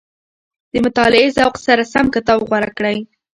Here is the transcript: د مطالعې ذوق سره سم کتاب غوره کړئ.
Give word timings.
د 0.71 0.73
مطالعې 0.85 1.27
ذوق 1.37 1.55
سره 1.65 1.83
سم 1.93 2.05
کتاب 2.15 2.39
غوره 2.49 2.71
کړئ. 2.77 2.97